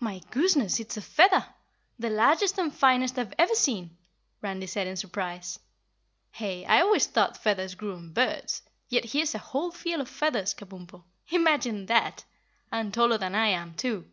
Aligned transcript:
"My 0.00 0.18
gooseness, 0.32 0.80
it's 0.80 0.96
a 0.96 1.00
feather! 1.00 1.46
The 1.96 2.10
largest 2.10 2.58
and 2.58 2.74
finest 2.74 3.16
I've 3.16 3.32
ever 3.38 3.54
seen," 3.54 3.96
Randy 4.42 4.66
said 4.66 4.88
in 4.88 4.96
surprise. 4.96 5.60
"Hey, 6.32 6.64
I 6.64 6.80
always 6.80 7.06
thought 7.06 7.36
feathers 7.36 7.76
grew 7.76 7.94
on 7.94 8.12
birds, 8.12 8.62
yet 8.88 9.04
here's 9.12 9.32
a 9.32 9.38
whole 9.38 9.70
field 9.70 10.00
of 10.00 10.08
feathers, 10.08 10.54
Kabumpo 10.54 11.04
imagine 11.28 11.86
that! 11.86 12.24
And 12.72 12.92
taller 12.92 13.16
than 13.18 13.36
I 13.36 13.46
am, 13.46 13.76
too." 13.76 14.10